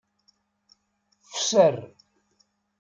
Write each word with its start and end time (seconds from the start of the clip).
Fser. 1.33 1.75